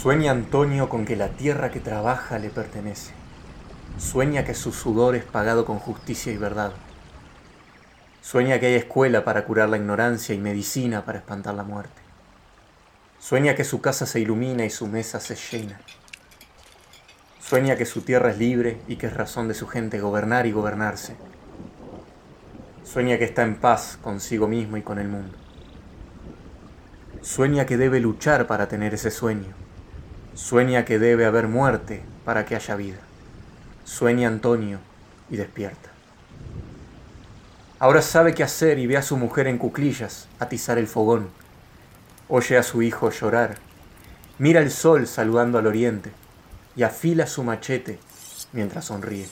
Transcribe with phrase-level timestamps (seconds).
[0.00, 3.12] Sueña Antonio con que la tierra que trabaja le pertenece.
[3.98, 6.72] Sueña que su sudor es pagado con justicia y verdad.
[8.22, 12.00] Sueña que hay escuela para curar la ignorancia y medicina para espantar la muerte.
[13.18, 15.78] Sueña que su casa se ilumina y su mesa se llena.
[17.38, 20.52] Sueña que su tierra es libre y que es razón de su gente gobernar y
[20.52, 21.14] gobernarse.
[22.84, 25.36] Sueña que está en paz consigo mismo y con el mundo.
[27.20, 29.60] Sueña que debe luchar para tener ese sueño.
[30.42, 32.98] Sueña que debe haber muerte para que haya vida.
[33.84, 34.78] Sueña Antonio
[35.28, 35.90] y despierta.
[37.78, 41.28] Ahora sabe qué hacer y ve a su mujer en cuclillas atizar el fogón.
[42.26, 43.58] Oye a su hijo llorar.
[44.38, 46.10] Mira el sol saludando al oriente
[46.74, 48.00] y afila su machete
[48.52, 49.28] mientras sonríe.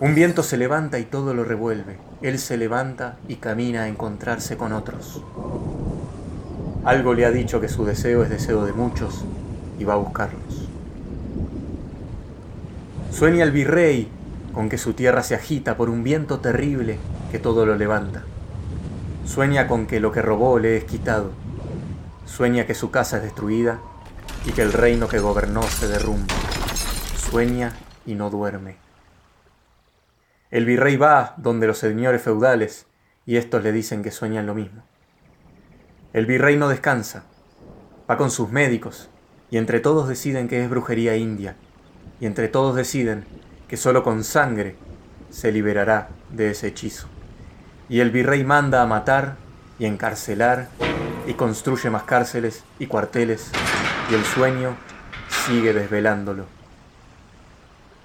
[0.00, 1.98] Un viento se levanta y todo lo revuelve.
[2.22, 5.22] Él se levanta y camina a encontrarse con otros.
[6.84, 9.24] Algo le ha dicho que su deseo es deseo de muchos
[9.78, 10.68] y va a buscarlos.
[13.10, 14.08] Sueña el virrey
[14.52, 16.98] con que su tierra se agita por un viento terrible
[17.32, 18.24] que todo lo levanta.
[19.24, 21.30] Sueña con que lo que robó le es quitado.
[22.26, 23.80] Sueña que su casa es destruida
[24.44, 26.34] y que el reino que gobernó se derrumba.
[27.16, 27.72] Sueña
[28.04, 28.76] y no duerme.
[30.50, 32.86] El virrey va donde los señores feudales
[33.24, 34.82] y estos le dicen que sueñan lo mismo.
[36.14, 37.24] El virrey no descansa,
[38.08, 39.08] va con sus médicos,
[39.50, 41.56] y entre todos deciden que es brujería india,
[42.20, 43.24] y entre todos deciden
[43.66, 44.76] que solo con sangre
[45.30, 47.08] se liberará de ese hechizo.
[47.88, 49.34] Y el virrey manda a matar
[49.80, 50.68] y encarcelar
[51.26, 53.50] y construye más cárceles y cuarteles,
[54.08, 54.76] y el sueño
[55.28, 56.46] sigue desvelándolo.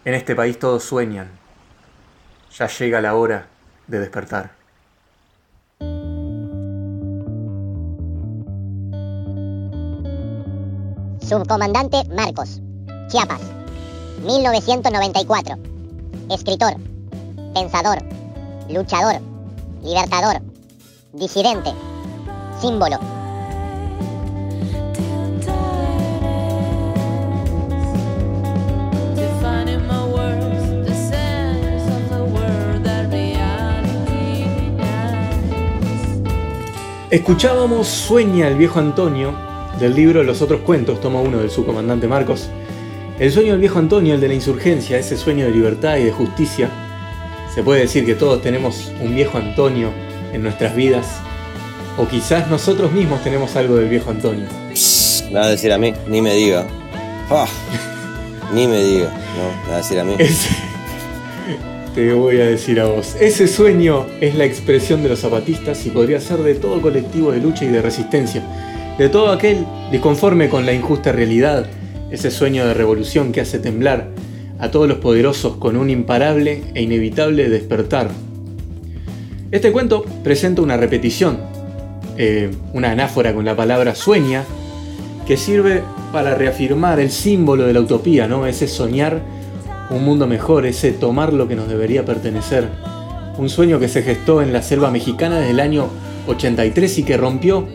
[0.03, 1.29] En este país todos sueñan,
[2.57, 3.49] ya llega la hora
[3.85, 4.58] de despertar.
[11.29, 12.59] Subcomandante Marcos,
[13.07, 13.39] Chiapas,
[14.25, 15.57] 1994.
[16.31, 16.73] Escritor,
[17.53, 17.99] pensador,
[18.67, 19.21] luchador,
[19.83, 20.41] libertador,
[21.13, 21.71] disidente,
[22.59, 22.97] símbolo.
[37.11, 39.48] Escuchábamos Sueña el viejo Antonio
[39.79, 42.49] del libro Los otros cuentos, toma uno del subcomandante Marcos.
[43.19, 46.11] El sueño del viejo Antonio, el de la insurgencia, ese sueño de libertad y de
[46.11, 46.69] justicia.
[47.53, 49.89] Se puede decir que todos tenemos un viejo Antonio
[50.33, 51.05] en nuestras vidas,
[51.97, 54.45] o quizás nosotros mismos tenemos algo del viejo Antonio.
[55.31, 56.65] Me va a decir a mí, ni me diga.
[57.29, 57.47] Ah,
[58.53, 59.63] ni me diga, ¿no?
[59.63, 60.15] Me va a decir a mí.
[60.17, 60.49] Ese-
[61.95, 63.15] te voy a decir a vos.
[63.19, 67.39] Ese sueño es la expresión de los zapatistas y podría ser de todo colectivo de
[67.39, 68.43] lucha y de resistencia.
[68.99, 71.65] De todo aquel disconforme con la injusta realidad.
[72.11, 74.09] Ese sueño de revolución que hace temblar
[74.59, 78.09] a todos los poderosos con un imparable e inevitable despertar.
[79.51, 81.39] Este cuento presenta una repetición,
[82.17, 84.43] eh, una anáfora con la palabra sueña,
[85.25, 88.47] que sirve para reafirmar el símbolo de la utopía, ¿no?
[88.47, 89.21] Ese soñar
[89.91, 92.67] un mundo mejor, ese tomar lo que nos debería pertenecer.
[93.37, 95.87] Un sueño que se gestó en la selva mexicana desde el año
[96.27, 97.65] 83 y que rompió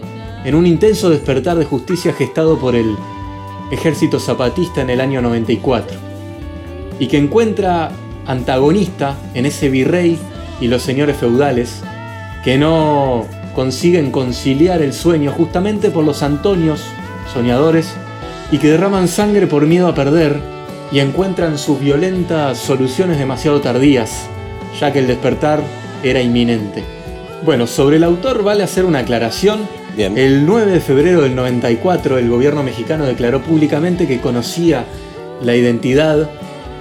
[0.45, 2.97] en un intenso despertar de justicia gestado por el
[3.71, 5.97] ejército zapatista en el año 94.
[6.99, 7.91] Y que encuentra
[8.27, 10.19] antagonista en ese virrey
[10.61, 11.83] y los señores feudales
[12.45, 16.85] que no consiguen conciliar el sueño justamente por los antonios
[17.33, 17.95] soñadores
[18.51, 20.41] y que derraman sangre por miedo a perder
[20.93, 24.27] y encuentran sus violentas soluciones demasiado tardías,
[24.79, 25.63] ya que el despertar
[26.03, 26.85] era inminente.
[27.45, 29.61] Bueno, sobre el autor vale hacer una aclaración.
[29.97, 30.19] Bien.
[30.19, 34.85] El 9 de febrero del 94 el gobierno mexicano declaró públicamente que conocía
[35.43, 36.29] la identidad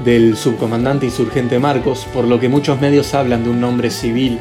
[0.03, 4.39] del subcomandante insurgente Marcos, por lo que muchos medios hablan de un nombre civil.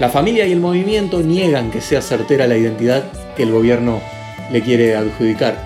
[0.00, 3.04] La familia y el movimiento niegan que sea certera la identidad
[3.36, 4.00] que el gobierno
[4.52, 5.56] le quiere adjudicar.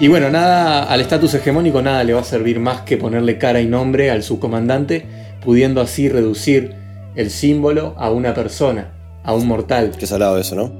[0.00, 3.60] Y bueno, nada al estatus hegemónico nada le va a servir más que ponerle cara
[3.60, 5.06] y nombre al subcomandante,
[5.44, 6.74] pudiendo así reducir
[7.16, 8.92] el símbolo a una persona,
[9.24, 9.92] a un mortal.
[9.98, 10.79] Qué salado eso, ¿no?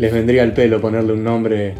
[0.00, 1.74] Les vendría al pelo ponerle un nombre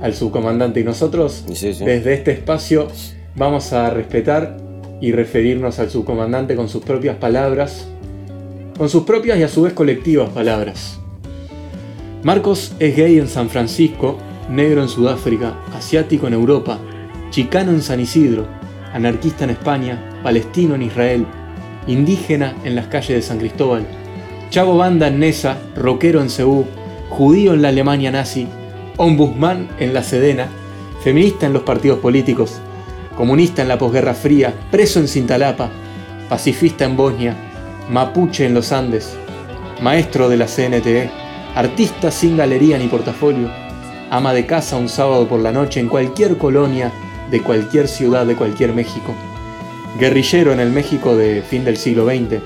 [0.00, 1.84] al subcomandante y nosotros Y sí, sí.
[1.84, 2.88] desde este espacio
[3.36, 4.56] vamos a respetar
[5.02, 7.86] y referirnos al subcomandante con sus propias palabras,
[8.78, 10.98] con sus propias y a su vez colectivas palabras.
[12.22, 14.16] Marcos es gay en San Francisco,
[14.48, 16.78] negro en Sudáfrica, asiático en Europa,
[17.28, 18.46] chicano en San Isidro,
[18.94, 21.26] anarquista en España, palestino en Israel,
[21.86, 23.84] indígena en las calles de San Cristóbal,
[24.48, 26.64] chavo banda en Nesa, rockero en Ceú,
[27.08, 28.46] judío en la Alemania nazi,
[28.96, 30.48] ombudsman en la Sedena
[31.02, 32.60] feminista en los partidos políticos,
[33.16, 35.70] comunista en la posguerra fría, preso en Cintalapa,
[36.28, 37.36] pacifista en Bosnia,
[37.90, 39.16] mapuche en los Andes,
[39.80, 41.10] maestro de la CNTE,
[41.54, 43.48] artista sin galería ni portafolio,
[44.10, 46.92] ama de casa un sábado por la noche en cualquier colonia
[47.30, 49.14] de cualquier ciudad de cualquier México,
[49.98, 52.42] guerrillero en el México de fin del siglo XX,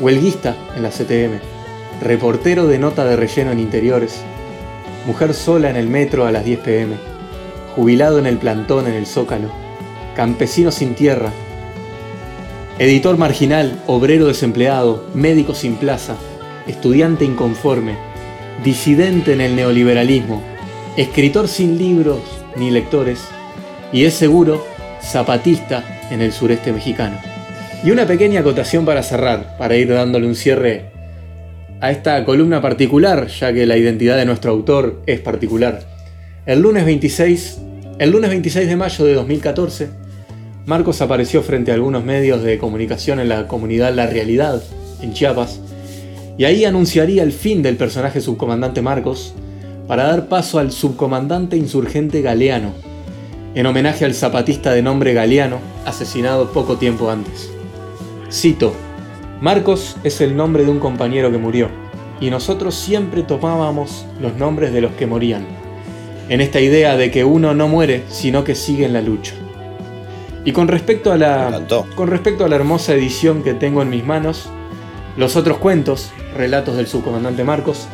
[0.00, 1.55] huelguista en la CTM,
[2.00, 4.22] reportero de nota de relleno en interiores,
[5.06, 6.96] mujer sola en el metro a las 10 pm,
[7.74, 9.50] jubilado en el plantón en el Zócalo,
[10.14, 11.30] campesino sin tierra,
[12.78, 16.16] editor marginal, obrero desempleado, médico sin plaza,
[16.66, 17.96] estudiante inconforme,
[18.62, 20.42] disidente en el neoliberalismo,
[20.96, 22.20] escritor sin libros
[22.56, 23.20] ni lectores,
[23.92, 24.64] y es seguro
[25.02, 27.18] zapatista en el sureste mexicano.
[27.84, 30.95] Y una pequeña acotación para cerrar, para ir dándole un cierre
[31.86, 35.86] a esta columna particular, ya que la identidad de nuestro autor es particular.
[36.44, 37.60] El lunes 26,
[38.00, 39.90] el lunes 26 de mayo de 2014,
[40.66, 44.60] Marcos apareció frente a algunos medios de comunicación en la comunidad La Realidad,
[45.00, 45.60] en Chiapas,
[46.36, 49.32] y ahí anunciaría el fin del personaje subcomandante Marcos
[49.86, 52.72] para dar paso al subcomandante insurgente Galeano,
[53.54, 57.48] en homenaje al zapatista de nombre Galeano, asesinado poco tiempo antes.
[58.28, 58.74] Cito,
[59.40, 61.68] Marcos es el nombre de un compañero que murió,
[62.22, 65.46] y nosotros siempre tomábamos los nombres de los que morían,
[66.30, 69.34] en esta idea de que uno no muere, sino que sigue en la lucha.
[70.46, 71.60] Y con respecto a la,
[71.94, 74.48] con respecto a la hermosa edición que tengo en mis manos,
[75.18, 77.88] los otros cuentos, relatos del subcomandante Marcos,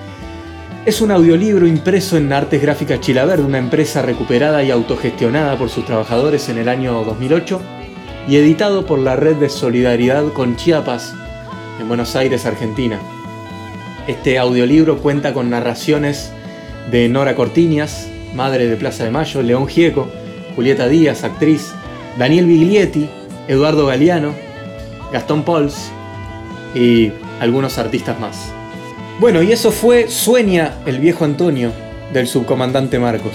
[0.86, 5.84] es un audiolibro impreso en Artes Gráficas Chilaverde, una empresa recuperada y autogestionada por sus
[5.86, 7.60] trabajadores en el año 2008
[8.28, 11.16] y editado por la Red de Solidaridad con Chiapas
[11.80, 12.98] en Buenos Aires, Argentina.
[14.06, 16.32] Este audiolibro cuenta con narraciones
[16.90, 20.08] de Nora Cortiñas, madre de Plaza de Mayo, León Gieco,
[20.56, 21.72] Julieta Díaz, actriz,
[22.18, 23.08] Daniel Biglietti,
[23.48, 24.34] Eduardo Galeano,
[25.12, 25.90] Gastón Pols
[26.74, 28.52] y algunos artistas más.
[29.20, 31.70] Bueno, y eso fue Sueña el viejo Antonio
[32.12, 33.34] del subcomandante Marcos.